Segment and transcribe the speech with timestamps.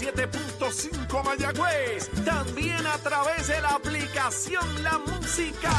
[0.00, 2.10] 97.5 Mayagüez.
[2.24, 5.72] También a través de la aplicación La Música.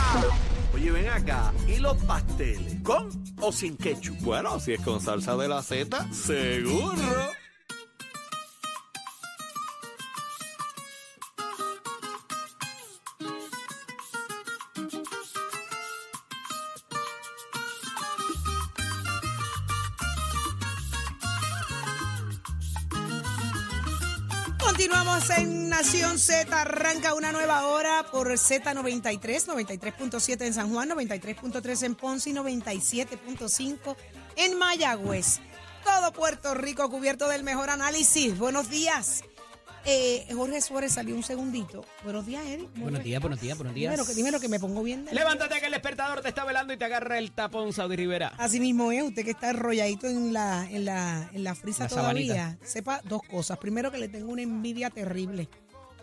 [0.73, 1.53] Oye, ven acá.
[1.67, 2.81] ¿Y los pasteles?
[2.83, 3.09] ¿Con
[3.39, 4.17] o sin ketchup?
[4.21, 6.93] Bueno, si es con salsa de la Z, seguro.
[26.17, 32.31] Nación Z, arranca una nueva hora por Z93, 93.7 en San Juan, 93.3 en Ponce
[32.31, 33.95] y 97.5
[34.37, 35.39] en Mayagüez.
[35.83, 38.35] Todo Puerto Rico cubierto del mejor análisis.
[38.35, 39.23] Buenos días.
[39.85, 41.85] Eh, Jorge Suárez salió un segundito.
[42.03, 42.67] Buenos días, Eric.
[42.77, 43.91] Buenos días, buenos días, buenos días.
[43.91, 45.05] Dímelo que, dímelo que me pongo bien.
[45.05, 48.33] de- Levántate que el despertador te está velando y te agarra el tapón, Saudi Rivera.
[48.39, 51.89] Así mismo es, usted que está enrolladito en la, en la, en la frisa La
[51.89, 53.59] todavía, sepa dos cosas.
[53.59, 55.47] Primero que le tengo una envidia terrible.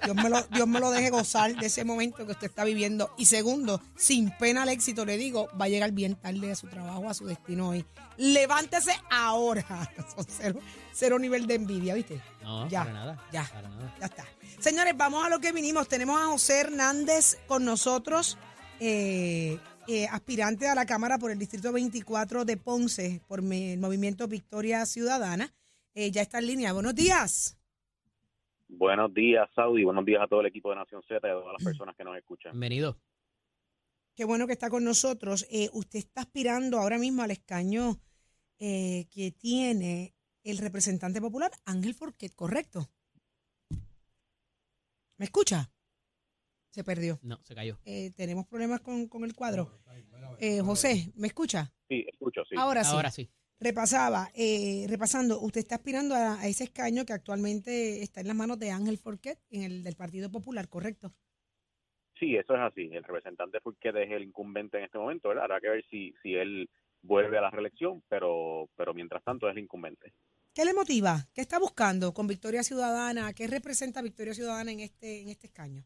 [0.03, 3.14] Dios me, lo, Dios me lo deje gozar de ese momento que usted está viviendo.
[3.17, 6.67] Y segundo, sin pena al éxito, le digo, va a llegar bien tarde a su
[6.67, 7.84] trabajo, a su destino hoy.
[8.17, 9.65] Levántese ahora.
[10.15, 10.61] Son cero,
[10.92, 12.20] cero nivel de envidia, ¿viste?
[12.42, 13.28] No, Ya, para nada.
[13.33, 13.45] ya.
[13.53, 13.95] Para nada.
[14.00, 14.25] Ya está.
[14.61, 15.89] Señores, vamos a lo que vinimos.
[15.89, 18.39] Tenemos a José Hernández con nosotros,
[18.81, 24.28] eh, eh, aspirante a la Cámara por el Distrito 24 de Ponce, por el movimiento
[24.28, 25.53] Victoria Ciudadana.
[25.95, 26.72] Eh, ya está en línea.
[26.72, 27.56] Buenos días.
[28.69, 29.84] Buenos días, Saudi.
[29.84, 32.05] Buenos días a todo el equipo de Nación Z y a todas las personas que
[32.05, 32.53] nos escuchan.
[32.53, 32.98] Bienvenido.
[34.15, 35.47] Qué bueno que está con nosotros.
[35.51, 38.01] Eh, usted está aspirando ahora mismo al escaño
[38.59, 42.91] eh, que tiene el representante popular, Ángel Forquet, ¿correcto?
[45.17, 45.71] ¿Me escucha?
[46.71, 47.19] Se perdió.
[47.23, 47.78] No, se cayó.
[47.84, 49.81] Eh, tenemos problemas con, con el cuadro.
[50.39, 51.73] Eh, José, ¿me escucha?
[51.89, 52.56] Sí, escucho, sí.
[52.59, 52.95] Ahora sí.
[52.95, 53.31] Ahora sí.
[53.60, 58.36] Repasaba, eh, repasando, usted está aspirando a, a ese escaño que actualmente está en las
[58.36, 61.14] manos de Ángel Forquet, en el del Partido Popular, ¿correcto?
[62.19, 62.91] Sí, eso es así.
[62.92, 65.44] El representante Furquet es el incumbente en este momento, ¿verdad?
[65.44, 66.70] Habrá que ver si, si él
[67.03, 70.12] vuelve a la reelección, pero, pero mientras tanto es el incumbente.
[70.54, 71.26] ¿Qué le motiva?
[71.34, 73.32] ¿Qué está buscando con Victoria Ciudadana?
[73.32, 75.84] ¿Qué representa Victoria Ciudadana en este, en este escaño?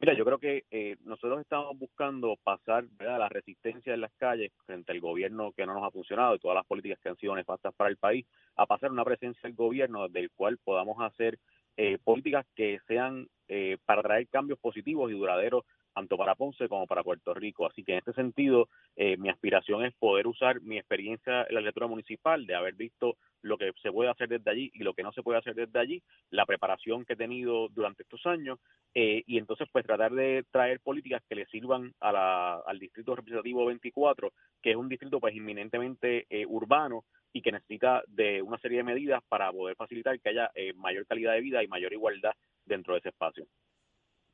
[0.00, 3.18] Mira, yo creo que eh, nosotros estamos buscando pasar ¿verdad?
[3.18, 6.54] la resistencia en las calles frente al gobierno que no nos ha funcionado y todas
[6.54, 8.24] las políticas que han sido nefastas para el país,
[8.56, 11.38] a pasar una presencia del gobierno del cual podamos hacer
[11.76, 15.64] eh, políticas que sean eh, para traer cambios positivos y duraderos
[15.94, 17.66] tanto para Ponce como para Puerto Rico.
[17.66, 21.60] Así que en este sentido, eh, mi aspiración es poder usar mi experiencia en la
[21.60, 25.02] legislatura municipal, de haber visto lo que se puede hacer desde allí y lo que
[25.02, 28.58] no se puede hacer desde allí, la preparación que he tenido durante estos años
[28.94, 33.14] eh, y entonces pues tratar de traer políticas que le sirvan a la, al distrito
[33.14, 38.58] representativo 24, que es un distrito pues inminentemente eh, urbano y que necesita de una
[38.58, 41.92] serie de medidas para poder facilitar que haya eh, mayor calidad de vida y mayor
[41.92, 42.32] igualdad
[42.64, 43.46] dentro de ese espacio.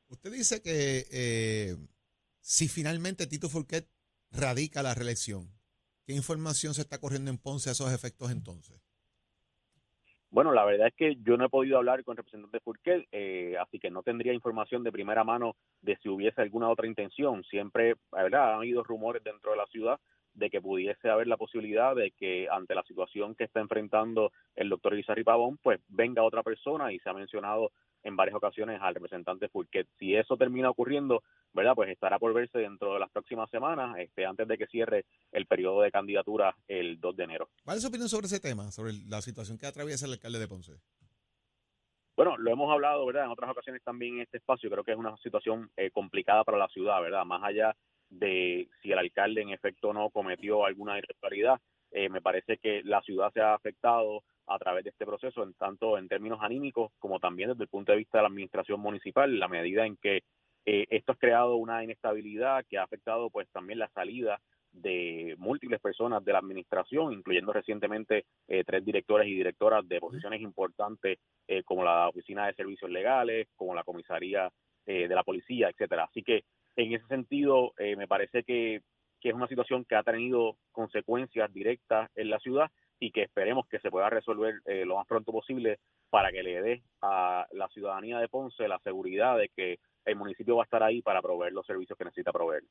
[0.09, 1.77] Usted dice que eh,
[2.41, 3.89] si finalmente Tito Furquet
[4.31, 5.49] radica la reelección,
[6.07, 8.81] ¿qué información se está corriendo en Ponce a esos efectos entonces?
[10.31, 13.57] Bueno, la verdad es que yo no he podido hablar con el representante Furquet, eh,
[13.59, 17.43] así que no tendría información de primera mano de si hubiese alguna otra intención.
[17.45, 19.99] Siempre, la verdad, han habido rumores dentro de la ciudad
[20.37, 24.69] de que pudiese haber la posibilidad de que ante la situación que está enfrentando el
[24.69, 28.95] doctor Izarri Pavón, pues venga otra persona y se ha mencionado en varias ocasiones al
[28.95, 29.89] representante Furquet.
[29.99, 31.75] Si eso termina ocurriendo, ¿verdad?
[31.75, 35.47] Pues estará por verse dentro de las próximas semanas, este, antes de que cierre el
[35.47, 37.49] periodo de candidatura el 2 de enero.
[37.65, 40.49] ¿Cuál es su opinión sobre ese tema, sobre la situación que atraviesa el alcalde de
[40.49, 40.73] Ponce?
[42.17, 43.25] Bueno, lo hemos hablado, ¿verdad?
[43.25, 44.71] En otras ocasiones también en este espacio.
[44.71, 47.25] Creo que es una situación eh, complicada para la ciudad, ¿verdad?
[47.25, 47.77] Más allá
[48.11, 53.01] de si el alcalde en efecto no cometió alguna irregularidad, eh, me parece que la
[53.03, 57.19] ciudad se ha afectado a través de este proceso, en tanto en términos anímicos como
[57.19, 60.23] también desde el punto de vista de la administración municipal, la medida en que
[60.67, 64.41] eh, esto ha creado una inestabilidad que ha afectado pues también la salida
[64.77, 70.41] de múltiples personas de la administración, incluyendo recientemente eh, tres directores y directoras de posiciones
[70.41, 74.51] importantes eh, como la Oficina de Servicios Legales, como la Comisaría
[74.85, 76.05] eh, de la Policía, etcétera.
[76.05, 76.45] Así que
[76.77, 78.83] en ese sentido eh, me parece que,
[79.23, 82.71] es una situación que ha tenido consecuencias directas en la ciudad
[83.01, 85.81] y que esperemos que se pueda resolver eh, lo más pronto posible
[86.11, 90.55] para que le dé a la ciudadanía de Ponce la seguridad de que el municipio
[90.55, 92.63] va a estar ahí para proveer los servicios que necesita proveer.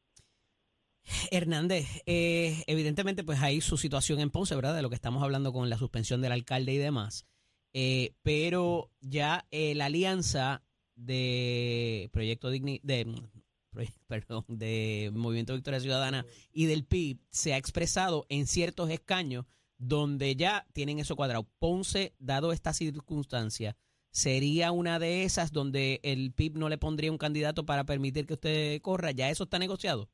[1.30, 4.76] Hernández, eh, evidentemente, pues hay su situación en Ponce, ¿verdad?
[4.76, 7.26] De lo que estamos hablando con la suspensión del alcalde y demás.
[7.74, 10.64] Eh, pero ya eh, la alianza
[10.96, 13.06] de Proyecto Digni de,
[14.08, 19.46] perdón, de Movimiento Victoria Ciudadana y del PIB se ha expresado en ciertos escaños
[19.78, 21.48] donde ya tienen eso cuadrado.
[21.60, 23.76] Ponce, dado esta circunstancia,
[24.10, 28.34] sería una de esas donde el PIB no le pondría un candidato para permitir que
[28.34, 29.12] usted corra.
[29.12, 30.10] ¿Ya eso está negociado?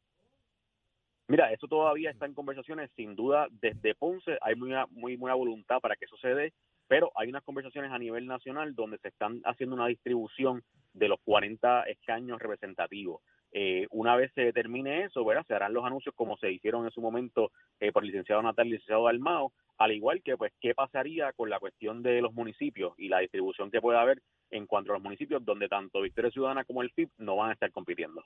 [1.27, 5.79] Mira, eso todavía está en conversaciones, sin duda, desde Ponce hay muy, muy buena voluntad
[5.79, 6.53] para que eso se dé,
[6.89, 10.61] pero hay unas conversaciones a nivel nacional donde se están haciendo una distribución
[10.93, 13.21] de los 40 escaños representativos.
[13.53, 15.45] Eh, una vez se determine eso, ¿verdad?
[15.45, 17.51] se harán los anuncios como se hicieron en su momento
[17.81, 21.33] eh, por el licenciado Natal y el licenciado Dalmao, al igual que, pues, qué pasaría
[21.33, 24.21] con la cuestión de los municipios y la distribución que puede haber
[24.51, 27.53] en cuanto a los municipios donde tanto Victoria Ciudadana como el FIP no van a
[27.53, 28.23] estar compitiendo.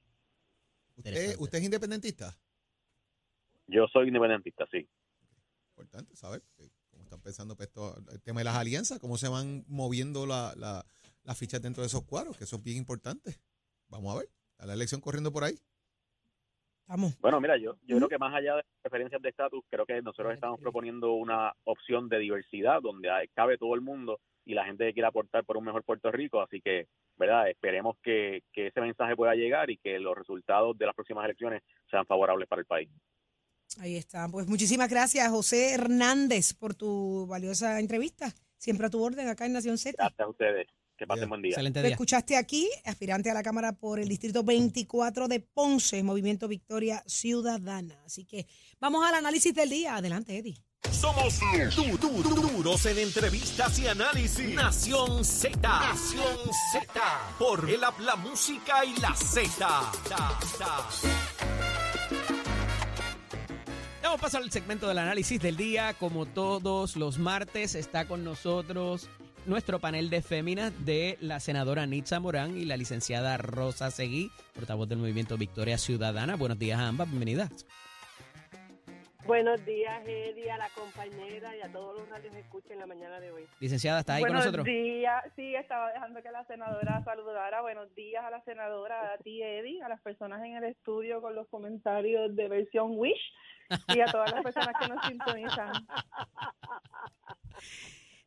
[0.95, 2.37] ¿Usted, usted es independentista?
[3.67, 4.87] Yo soy independentista, sí.
[5.71, 9.27] Importante saber eh, cómo están pensando pues, esto, el tema de las alianzas, cómo se
[9.27, 10.85] van moviendo la, la,
[11.23, 13.39] las fichas dentro de esos cuadros, que eso es bien importante.
[13.87, 15.55] Vamos a ver a la elección corriendo por ahí.
[16.87, 17.19] Vamos.
[17.19, 20.33] Bueno, mira, yo, yo creo que más allá de preferencias de estatus, creo que nosotros
[20.35, 24.93] estamos proponiendo una opción de diversidad donde cabe todo el mundo y la gente que
[24.93, 26.41] quiera aportar por un mejor Puerto Rico.
[26.41, 26.87] Así que,
[27.17, 27.49] ¿verdad?
[27.49, 31.63] Esperemos que, que ese mensaje pueda llegar y que los resultados de las próximas elecciones
[31.89, 32.89] sean favorables para el país.
[33.79, 34.27] Ahí está.
[34.29, 38.31] Pues muchísimas gracias, José Hernández, por tu valiosa entrevista.
[38.57, 39.95] Siempre a tu orden acá en Nación Z.
[39.97, 40.67] Gracias a ustedes.
[40.97, 41.51] Que pasen buen día.
[41.51, 41.93] Excelente Lo día.
[41.95, 48.01] escuchaste aquí, aspirante a la Cámara por el Distrito 24 de Ponce, Movimiento Victoria Ciudadana.
[48.05, 48.47] Así que
[48.79, 49.95] vamos al análisis del día.
[49.97, 50.55] Adelante, Eddie.
[50.91, 51.39] Somos
[51.75, 54.53] du- du- du- duros en entrevistas y análisis.
[54.55, 55.57] Nación Z.
[55.59, 56.37] Nación
[56.71, 57.01] Z.
[57.39, 59.91] Por el app, la música y la Z.
[64.03, 65.93] Vamos a pasar al segmento del análisis del día.
[65.95, 69.09] Como todos los martes, está con nosotros
[69.45, 74.89] nuestro panel de féminas de la senadora Nitza Morán y la licenciada Rosa Seguí, portavoz
[74.89, 76.35] del movimiento Victoria Ciudadana.
[76.35, 77.65] Buenos días a ambas, bienvenidas.
[79.25, 83.19] Buenos días, Eddie, a la compañera y a todos los radios que escuchen la mañana
[83.19, 83.47] de hoy.
[83.59, 84.65] Licenciada, ¿está ahí Buenos con nosotros?
[84.65, 87.61] días, sí, estaba dejando que la senadora saludara.
[87.61, 91.33] Buenos días a la senadora, a ti, Eddie, a las personas en el estudio con
[91.33, 93.33] los comentarios de versión Wish
[93.95, 95.71] y a todas las personas que nos sintonizan.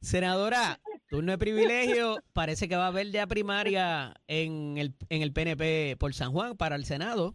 [0.01, 2.19] Senadora, turno de privilegio.
[2.33, 6.57] Parece que va a haber ya primaria en el, en el PNP por San Juan
[6.57, 7.35] para el Senado.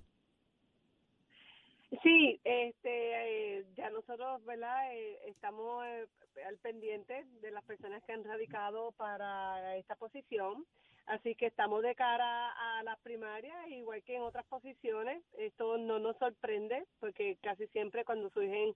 [2.01, 4.93] Sí, este, eh, ya nosotros, ¿verdad?
[4.95, 6.07] Eh, estamos eh,
[6.47, 10.65] al pendiente de las personas que han radicado para esta posición.
[11.05, 15.21] Así que estamos de cara a las primarias, igual que en otras posiciones.
[15.37, 18.73] Esto no nos sorprende, porque casi siempre cuando surgen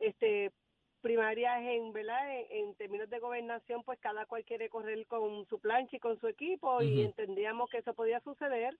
[0.00, 0.52] este
[1.00, 5.58] primarias en verdad en, en términos de gobernación pues cada cual quiere correr con su
[5.58, 8.76] plancha y con su equipo y entendíamos que eso podía suceder.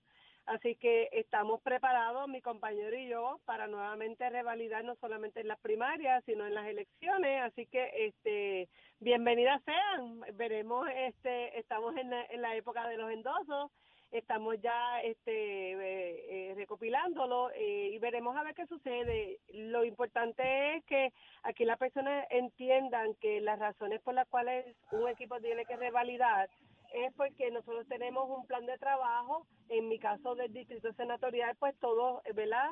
[0.47, 5.59] Así que estamos preparados mi compañero y yo para nuevamente revalidar no solamente en las
[5.59, 7.43] primarias sino en las elecciones.
[7.43, 8.69] Así que este
[9.01, 10.21] bienvenidas sean.
[10.35, 13.71] Veremos este estamos en la, en la época de los endosos
[14.19, 19.39] estamos ya este eh, eh, recopilándolo eh, y veremos a ver qué sucede.
[19.53, 25.09] Lo importante es que aquí las personas entiendan que las razones por las cuales un
[25.09, 26.49] equipo tiene que revalidar
[26.93, 31.75] es porque nosotros tenemos un plan de trabajo, en mi caso del distrito senatorial, pues
[31.79, 32.71] todos, ¿verdad?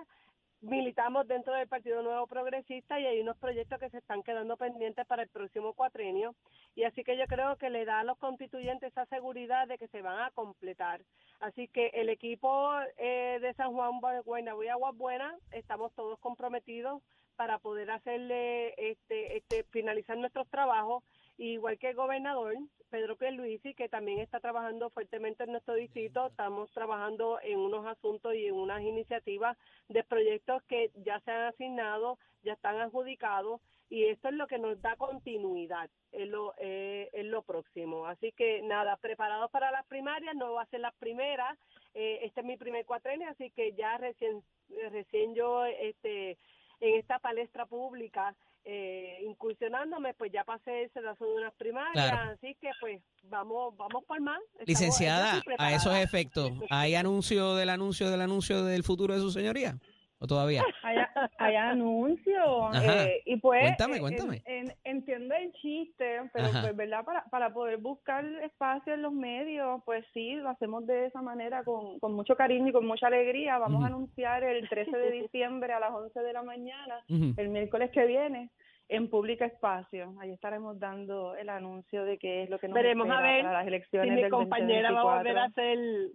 [0.65, 5.07] Militamos dentro del Partido Nuevo Progresista y hay unos proyectos que se están quedando pendientes
[5.07, 6.35] para el próximo cuatrenio
[6.75, 9.89] y así que yo creo que le da a los constituyentes esa seguridad de que
[9.89, 11.03] se van a completar.
[11.41, 17.03] Así que el equipo eh, de San Juan, Guaynabo y Aguas Buenas, estamos todos comprometidos
[17.37, 21.03] para poder hacerle este, este finalizar nuestros trabajos
[21.39, 22.55] igual que el gobernador
[22.91, 28.35] Pedro Pierluisi que también está trabajando fuertemente en nuestro distrito estamos trabajando en unos asuntos
[28.35, 29.57] y en unas iniciativas
[29.89, 33.61] de proyectos que ya se han asignado ya están adjudicados
[33.91, 38.07] y esto es lo que nos da continuidad en lo eh, en lo próximo.
[38.07, 41.59] Así que nada preparados para las primarias no va a ser las primeras
[41.95, 44.43] eh, este es mi primer cuatrenio así que ya recién
[44.91, 46.39] recién yo este
[46.81, 48.35] en esta palestra pública
[48.65, 52.31] eh, incursionándome, pues ya pasé el sedazo de unas primarias, Claro.
[52.33, 54.41] así que pues vamos vamos por más.
[54.41, 59.21] Estamos- yo Licenciada, a esos efectos, ¿hay anuncio del anuncio del anuncio del futuro de
[59.21, 59.77] su señoría?
[60.19, 60.63] ¿O todavía?
[60.83, 60.97] Hay,
[61.39, 62.77] hay anuncios.
[62.83, 64.43] Eh, y pues, Cuéntame, cuéntame.
[64.47, 66.63] en- en- entiendo el chiste, pero Ajá.
[66.63, 67.05] pues, ¿verdad?
[67.05, 71.65] Para, para poder buscar espacio en los medios, pues sí, lo hacemos de esa manera,
[71.65, 73.59] con, con mucho cariño y con mucha alegría.
[73.59, 73.85] Vamos Ujú.
[73.85, 77.35] a anunciar el 13 de diciembre a las 11 de la mañana, Ujú.
[77.37, 78.51] el miércoles que viene,
[78.89, 80.15] en Pública Espacio.
[80.21, 83.43] Ahí estaremos dando el anuncio de qué es lo que nos Veremos a espera ver
[83.43, 85.55] para las si elecciones mi del compañera va a volver a 2024.
[85.55, 86.11] ser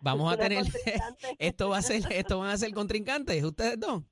[0.00, 0.62] Vamos a tener,
[1.38, 4.02] esto va a ser, esto van a ser contrincantes, ustedes dos.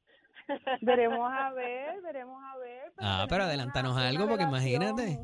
[0.81, 5.19] Veremos a ver, veremos a ver, Ah, pero adelántanos algo, porque imagínate.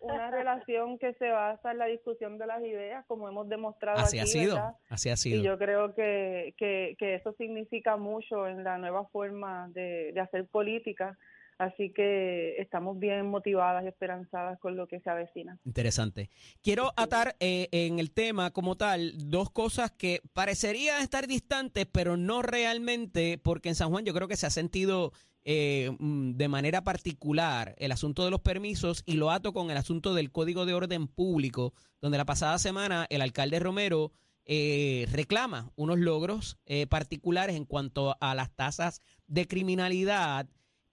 [0.00, 4.18] Una relación que se basa en la discusión de las ideas, como hemos demostrado Así
[4.18, 4.74] ha aquí, sido, ¿verdad?
[4.88, 5.42] así ha Y sido.
[5.44, 10.46] yo creo que, que, que eso significa mucho en la nueva forma de, de hacer
[10.46, 11.18] política.
[11.58, 15.58] Así que estamos bien motivadas y esperanzadas con lo que se avecina.
[15.64, 16.30] Interesante.
[16.62, 22.16] Quiero atar eh, en el tema como tal dos cosas que parecerían estar distantes, pero
[22.16, 25.12] no realmente, porque en San Juan yo creo que se ha sentido
[25.50, 29.78] eh, mm, de manera particular el asunto de los permisos y lo ato con el
[29.78, 31.72] asunto del Código de Orden Público,
[32.02, 34.12] donde la pasada semana el alcalde Romero
[34.44, 40.48] eh, reclama unos logros eh, particulares en cuanto a las tasas de criminalidad.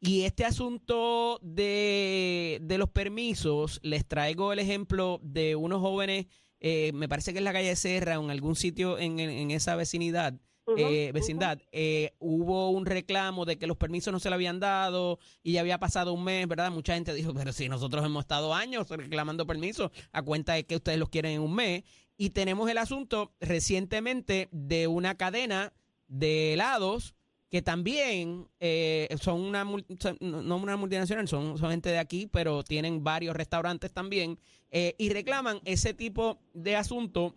[0.06, 6.28] Y este asunto de, de los permisos, les traigo el ejemplo de unos jóvenes,
[6.60, 9.52] eh, me parece que es la calle Serra, o en algún sitio en, en- en
[9.52, 10.34] esa vecinidad,
[10.78, 15.20] eh, vecindad, eh, hubo un reclamo de que los permisos no se le habían dado
[15.44, 16.72] y ya había pasado un mes, ¿verdad?
[16.72, 20.76] Mucha gente dijo, pero si nosotros hemos estado años reclamando permisos a cuenta de que
[20.78, 21.84] ustedes los quieren en un mes.
[22.18, 25.74] Y tenemos el asunto recientemente de una cadena
[26.08, 27.14] de helados
[27.50, 33.04] que también eh, son una no una multinacional, son, son gente de aquí, pero tienen
[33.04, 34.40] varios restaurantes también
[34.72, 37.36] eh, y reclaman ese tipo de asunto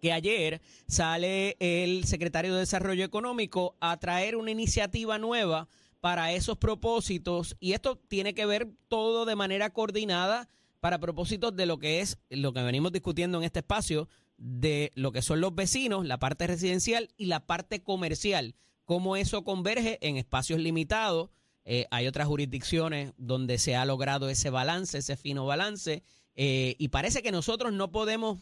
[0.00, 5.68] que ayer sale el secretario de Desarrollo Económico a traer una iniciativa nueva
[6.00, 10.48] para esos propósitos y esto tiene que ver todo de manera coordinada
[10.80, 15.10] para propósitos de lo que es lo que venimos discutiendo en este espacio de lo
[15.10, 18.54] que son los vecinos, la parte residencial y la parte comercial,
[18.88, 21.28] cómo eso converge en espacios limitados.
[21.66, 26.02] Eh, hay otras jurisdicciones donde se ha logrado ese balance, ese fino balance,
[26.36, 28.38] eh, y parece que nosotros no podemos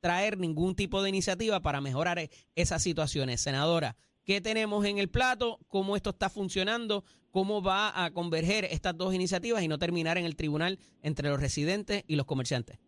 [0.00, 3.42] traer ningún tipo de iniciativa para mejorar esas situaciones.
[3.42, 3.94] Senadora,
[4.24, 5.58] ¿qué tenemos en el plato?
[5.68, 7.04] ¿Cómo esto está funcionando?
[7.30, 11.40] ¿Cómo va a converger estas dos iniciativas y no terminar en el tribunal entre los
[11.40, 12.78] residentes y los comerciantes?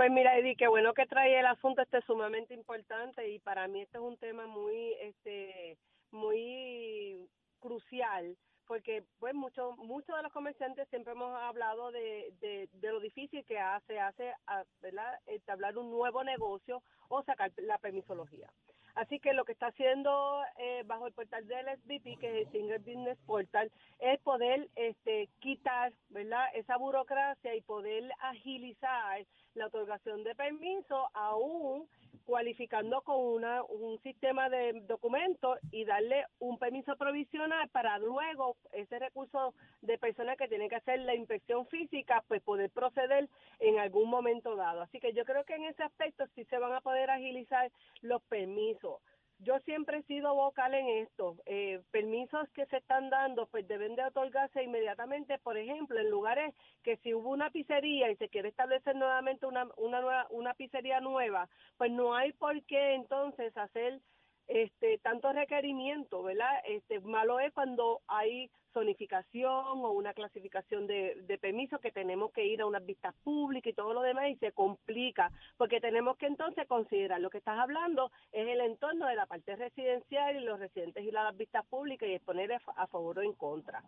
[0.00, 3.82] Pues mira, Eddie, qué bueno que trae el asunto este sumamente importante y para mí
[3.82, 5.76] este es un tema muy, este,
[6.10, 7.28] muy
[7.58, 8.34] crucial
[8.66, 13.44] porque pues muchos muchos de los comerciantes siempre hemos hablado de, de, de lo difícil
[13.44, 18.48] que hace hace a- verdad entablar un nuevo negocio o sacar la permisología.
[18.94, 22.52] Así que lo que está haciendo eh, bajo el portal del SBP que es el
[22.52, 30.22] Single Business Portal es poder este quitar verdad esa burocracia y poder agilizar la otorgación
[30.24, 31.88] de permiso aún
[32.24, 38.98] cualificando con una, un sistema de documentos y darle un permiso provisional para luego ese
[38.98, 39.52] recurso
[39.82, 43.28] de personas que tienen que hacer la inspección física, pues poder proceder
[43.58, 44.82] en algún momento dado.
[44.82, 47.70] Así que yo creo que en ese aspecto sí se van a poder agilizar
[48.02, 49.00] los permisos.
[49.42, 51.36] Yo siempre he sido vocal en esto.
[51.46, 56.54] Eh, permisos que se están dando, pues deben de otorgarse inmediatamente, por ejemplo, en lugares
[56.82, 61.00] que si hubo una pizzería y se quiere establecer nuevamente una, una, nueva, una pizzería
[61.00, 64.00] nueva, pues no hay por qué entonces hacer
[64.50, 66.50] este tanto requerimiento, ¿verdad?
[66.66, 72.44] Este malo es cuando hay zonificación o una clasificación de, de permisos que tenemos que
[72.44, 76.26] ir a unas vistas públicas y todo lo demás y se complica porque tenemos que
[76.26, 80.58] entonces considerar lo que estás hablando es el entorno de la parte residencial y los
[80.58, 83.82] residentes y las vistas públicas y exponer a favor o en contra.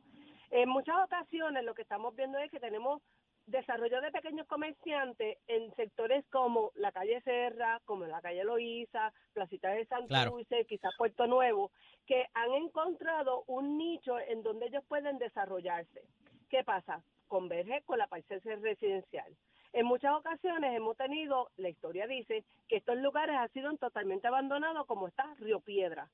[0.51, 3.03] En muchas ocasiones lo que estamos viendo es que tenemos
[3.47, 9.71] desarrollo de pequeños comerciantes en sectores como la calle Serra, como la calle Loíza, Placita
[9.71, 10.67] de Santurce, Claro.
[10.69, 11.71] quizás Puerto Nuevo,
[12.07, 16.03] que han encontrado un nicho en donde ellos pueden desarrollarse.
[16.49, 17.03] ¿Qué pasa?
[17.29, 19.37] Converge con la parte residencial.
[19.73, 24.87] En muchas ocasiones hemos tenido, la historia dice, que estos lugares han sido totalmente abandonados
[24.87, 26.11] como está Río Piedra.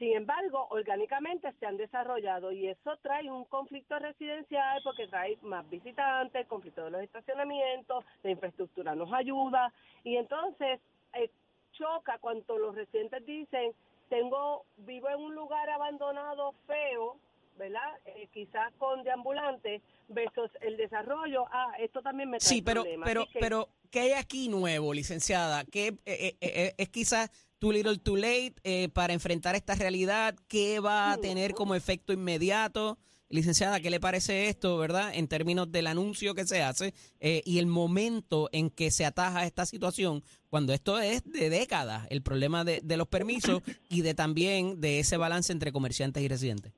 [0.00, 5.68] Sin embargo, orgánicamente se han desarrollado y eso trae un conflicto residencial porque trae más
[5.68, 9.70] visitantes, el conflicto de los estacionamientos, la infraestructura nos ayuda
[10.02, 10.80] y entonces
[11.12, 11.28] eh,
[11.72, 13.72] choca cuando los residentes dicen,
[14.08, 17.18] tengo vivo en un lugar abandonado feo,
[17.58, 17.92] ¿verdad?
[18.06, 23.06] Eh, quizás con deambulantes versus el desarrollo, ah, esto también me trae Sí, pero, problemas.
[23.06, 25.62] pero, que- pero, ¿qué hay aquí nuevo, licenciada?
[25.70, 27.30] ¿Qué eh, eh, eh, es quizás
[27.60, 30.34] too little too late eh, para enfrentar esta realidad?
[30.48, 32.98] ¿Qué va a tener como efecto inmediato?
[33.28, 35.12] Licenciada, ¿qué le parece esto, verdad?
[35.14, 39.46] En términos del anuncio que se hace eh, y el momento en que se ataja
[39.46, 44.14] esta situación, cuando esto es de décadas, el problema de, de los permisos y de
[44.14, 46.72] también de ese balance entre comerciantes y residentes.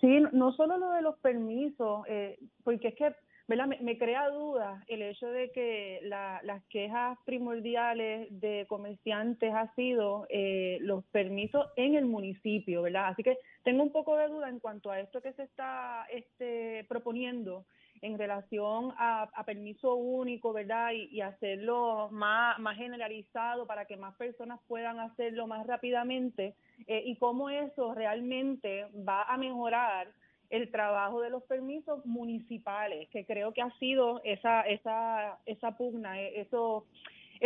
[0.00, 3.14] Sí, no solo lo de los permisos, eh, porque es que
[3.46, 10.26] Me, crea dudas el hecho de que la- las quejas primordiales de comerciantes ha sido
[10.30, 13.08] eh, los permisos en el municipio, ¿verdad?
[13.08, 16.86] Así que tengo un poco de duda en cuanto a esto que se está este,
[16.88, 17.66] proponiendo
[18.00, 20.92] en relación a, permiso único, ¿verdad?
[20.92, 26.54] Y, hacerlo más, más generalizado para que más personas puedan hacerlo más rápidamente
[26.86, 30.08] eh, y cómo eso realmente va a mejorar
[30.50, 36.20] el trabajo de los permisos municipales, que creo que ha sido esa esa esa pugna,
[36.20, 36.84] eh, eso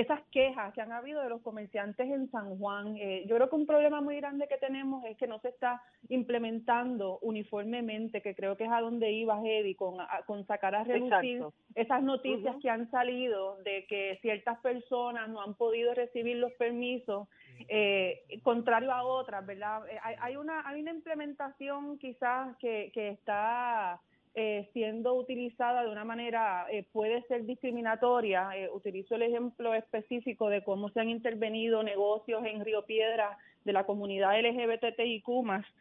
[0.01, 2.97] esas quejas que han habido de los comerciantes en San Juan.
[2.97, 5.83] Eh, yo creo que un problema muy grande que tenemos es que no se está
[6.09, 10.85] implementando uniformemente, que creo que es a donde iba Eddie, con, a- con sacar a
[10.85, 11.55] reducir Exacto.
[11.75, 17.29] esas noticias que han salido de que ciertas personas no han podido recibir los permisos,
[17.69, 19.83] eh, contrario a otras, ¿verdad?
[19.89, 24.01] Eh, hay, hay una hay una implementación quizás que, que está
[24.41, 28.51] eh, siendo utilizada de una manera, eh, puede ser discriminatoria.
[28.55, 33.73] Eh, utilizo el ejemplo específico de cómo se han intervenido negocios en Río Piedra de
[33.73, 35.27] la comunidad LGBTIQ+,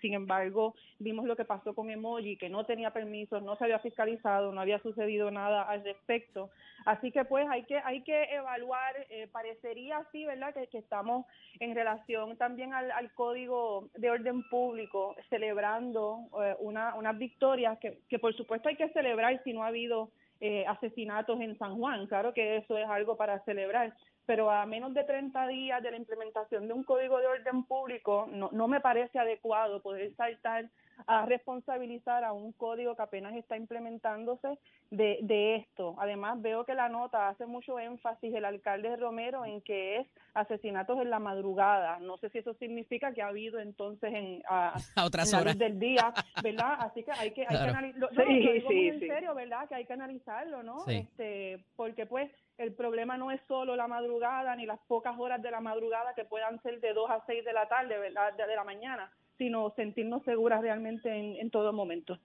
[0.01, 3.79] sin embargo, vimos lo que pasó con Emoji, que no tenía permisos, no se había
[3.79, 6.50] fiscalizado, no había sucedido nada al respecto.
[6.86, 10.53] Así que pues hay que hay que evaluar, eh, parecería así, ¿verdad?
[10.53, 11.25] Que, que estamos
[11.60, 18.00] en relación también al, al Código de Orden Público, celebrando eh, una, unas victorias que,
[18.10, 22.05] que por supuesto hay que celebrar si no ha habido eh, asesinatos en San Juan,
[22.05, 23.91] claro que eso es algo para celebrar,
[24.27, 28.27] pero a menos de 30 días de la implementación de un Código de Orden Público,
[28.29, 30.69] no, no me parece adecuado poder saltar
[31.05, 34.57] a responsabilizar a un código que apenas está implementándose
[34.89, 35.95] de, de esto.
[35.99, 40.99] Además, veo que la nota hace mucho énfasis el alcalde Romero en que es asesinatos
[40.99, 41.99] en la madrugada.
[41.99, 45.37] No sé si eso significa que ha habido entonces en, a, A otras en la
[45.39, 45.59] luz horas.
[45.59, 46.13] del día,
[46.43, 46.77] ¿verdad?
[46.79, 48.09] Así que hay que, hay que analizarlo.
[48.09, 49.07] Sí, lo digo sí, muy en sí.
[49.07, 49.67] serio, ¿verdad?
[49.67, 50.79] Que hay que analizarlo, ¿no?
[50.85, 50.95] Sí.
[50.95, 55.51] Este, porque pues el problema no es solo la madrugada ni las pocas horas de
[55.51, 58.33] la madrugada que puedan ser de 2 a 6 de la tarde, ¿verdad?
[58.33, 62.17] De, de la mañana, sino sentirnos seguras realmente en, en todo momento.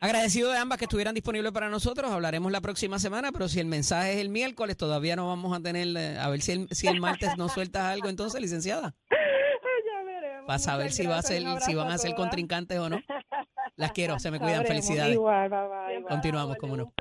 [0.00, 2.10] Agradecido de ambas que estuvieran disponibles para nosotros.
[2.10, 5.62] Hablaremos la próxima semana, pero si el mensaje es el miércoles, todavía no vamos a
[5.62, 5.86] tener.
[5.96, 8.96] eh, A ver si el, si el martes nos sueltas algo, entonces, licenciada.
[9.10, 10.46] ya veremos.
[10.48, 12.98] Para saber si, va a ser, si van a ser contrincantes o no.
[13.76, 14.62] Las quiero, se me cuidan.
[14.66, 14.84] Sabremos.
[14.86, 15.14] Felicidades.
[15.14, 16.08] Igual, bye, bye, bye.
[16.08, 16.92] Continuamos, cómo orden, no.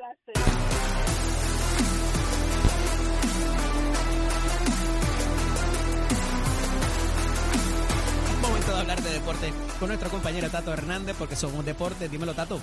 [9.81, 12.07] Con nuestro compañero Tato Hernández, porque somos deporte.
[12.07, 12.59] Dímelo, Tato.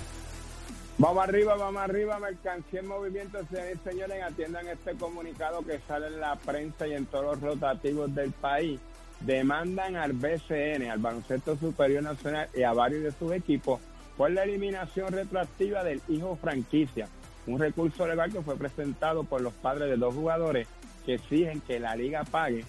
[0.97, 3.39] Vamos arriba, vamos arriba, mercancía en movimiento,
[3.83, 8.31] señores, atiendan este comunicado que sale en la prensa y en todos los rotativos del
[8.31, 8.79] país.
[9.19, 13.81] Demandan al BCN, al Baloncesto Superior Nacional y a varios de sus equipos
[14.15, 17.09] por la eliminación retroactiva del hijo franquicia.
[17.47, 20.69] Un recurso legal que fue presentado por los padres de dos jugadores
[21.05, 22.63] que exigen que la liga pague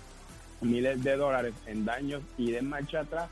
[0.60, 3.28] miles de dólares en daños y de marcha atrás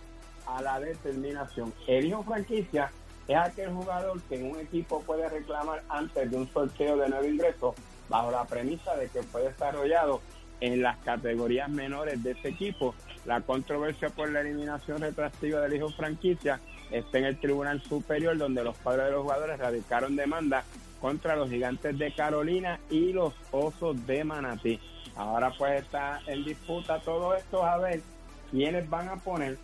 [0.49, 1.73] a la determinación.
[1.87, 2.91] El hijo franquicia
[3.27, 7.75] es aquel jugador que un equipo puede reclamar antes de un sorteo de nuevo ingreso
[8.09, 10.21] bajo la premisa de que fue desarrollado
[10.61, 12.95] en las categorías menores de ese equipo.
[13.27, 16.59] La controversia por la eliminación retroactiva del hijo franquicia
[16.91, 20.65] está en el Tribunal Superior donde los padres de los jugadores radicaron demanda
[21.01, 24.81] contra los gigantes de Carolina y los osos de Manatí.
[25.17, 28.01] Ahora pues está en disputa todo esto a ver
[28.51, 29.59] quiénes van a poner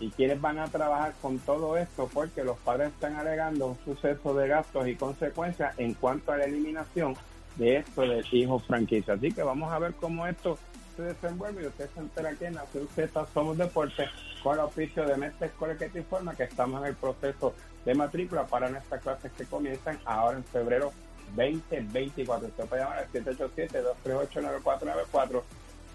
[0.00, 4.34] y quiénes van a trabajar con todo esto porque los padres están alegando un suceso
[4.34, 7.14] de gastos y consecuencias en cuanto a la eliminación
[7.56, 9.14] de esto del hijo franquicia.
[9.14, 10.58] Así que vamos a ver cómo esto
[10.96, 14.10] se desenvuelve y usted se entera aquí en Nación Z Somos Deportes
[14.42, 17.54] con el oficio de Mestre Escuela que te informa que estamos en el proceso
[17.84, 20.92] de matrícula para nuestras clases que comienzan ahora en febrero
[21.36, 22.48] 2024.
[22.48, 25.42] Usted puede llamar al 787-238-9494.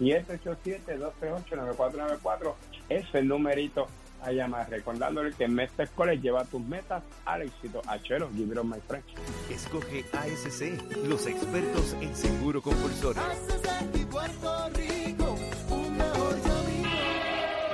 [0.00, 2.54] 787-238-9494
[2.90, 3.86] es el numerito
[4.22, 4.68] a llamar.
[4.68, 7.80] Recordándole que Mestre Escuela lleva tus metas al éxito.
[7.86, 9.04] Achero, give it up, my friend.
[9.48, 13.22] Escoge ASC, los expertos en seguro compulsorio.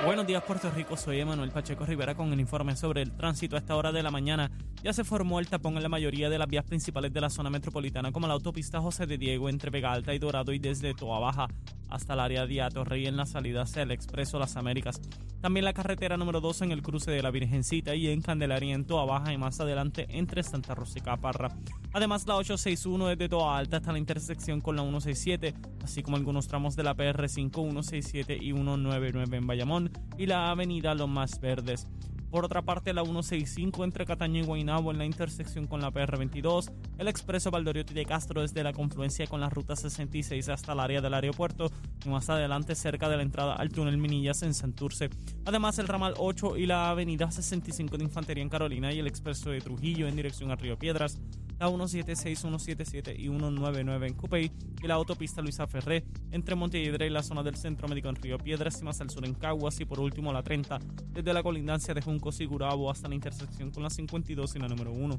[0.06, 3.58] Buenos días Puerto Rico, soy Emanuel Pacheco Rivera con el informe sobre el tránsito a
[3.58, 4.52] esta hora de la mañana.
[4.80, 7.50] Ya se formó el tapón en la mayoría de las vías principales de la zona
[7.50, 11.18] metropolitana, como la autopista José de Diego entre Vega Alta y Dorado y desde Toa
[11.18, 11.48] Baja
[11.90, 15.00] hasta el área de Atorrey en la salida hacia el Expreso Las Américas.
[15.40, 18.86] También la carretera número 2 en el cruce de la Virgencita y en Candelaria en
[18.86, 21.48] Toa Baja y más adelante entre Santa Rosa y Caparra.
[21.96, 26.46] Además la 861 desde Toa Alta hasta la intersección con la 167, así como algunos
[26.46, 31.86] tramos de la PR5, 167 y 199 en Bayamón y la avenida Los Más Verdes.
[32.30, 36.70] Por otra parte, la 165 entre Cataño y Guaynabo en la intersección con la PR22,
[36.98, 41.00] el expreso Valdoriotti de Castro desde la confluencia con la ruta 66 hasta el área
[41.00, 41.70] del aeropuerto
[42.04, 45.08] y más adelante cerca de la entrada al túnel Minillas en Santurce.
[45.46, 49.48] Además, el ramal 8 y la avenida 65 de Infantería en Carolina y el expreso
[49.48, 51.18] de Trujillo en dirección a Río Piedras
[51.58, 54.50] la 176, 177 y 199 en Cupey
[54.82, 58.38] y la autopista Luisa Ferré entre Montelledre y la zona del Centro Médico en Río
[58.38, 60.78] Piedras y más al sur en Caguas y por último la 30
[61.10, 64.68] desde la colindancia de Juncos y Gurabo hasta la intersección con la 52 y la
[64.68, 65.18] número 1.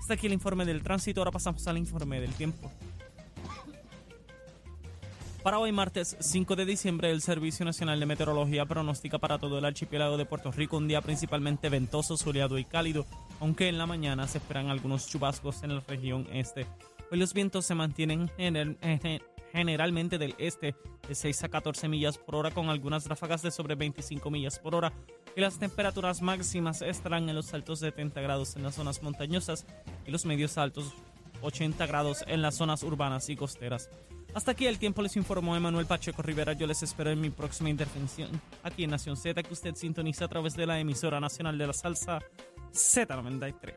[0.00, 2.70] Hasta aquí el informe del tránsito, ahora pasamos al informe del tiempo.
[5.42, 9.64] Para hoy martes 5 de diciembre, el Servicio Nacional de Meteorología pronostica para todo el
[9.64, 13.06] archipiélago de Puerto Rico un día principalmente ventoso, soleado y cálido,
[13.40, 16.66] aunque en la mañana se esperan algunos chubascos en la región este.
[17.10, 18.30] Hoy los vientos se mantienen
[19.50, 20.74] generalmente del este
[21.08, 24.74] de 6 a 14 millas por hora con algunas ráfagas de sobre 25 millas por
[24.74, 24.92] hora
[25.34, 29.64] y las temperaturas máximas estarán en los altos 70 grados en las zonas montañosas
[30.06, 30.92] y los medios altos
[31.40, 33.88] 80 grados en las zonas urbanas y costeras.
[34.34, 36.52] Hasta aquí el tiempo les informó Emanuel Pacheco Rivera.
[36.52, 40.28] Yo les espero en mi próxima intervención aquí en Nación Z, que usted sintoniza a
[40.28, 42.20] través de la emisora nacional de la salsa
[42.72, 43.74] Z93.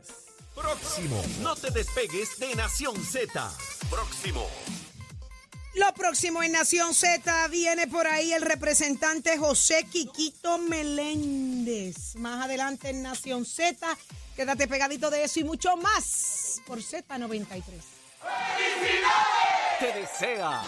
[0.55, 1.23] Próximo.
[1.41, 3.51] No te despegues de Nación Z.
[3.89, 4.47] Próximo.
[5.75, 12.15] Lo próximo en Nación Z viene por ahí el representante José Quiquito Meléndez.
[12.17, 13.97] Más adelante en Nación Z.
[14.35, 17.63] Quédate pegadito de eso y mucho más por Z93.
[19.83, 20.61] Te desea